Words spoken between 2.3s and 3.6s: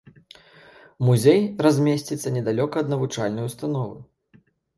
недалёка ад навучальнай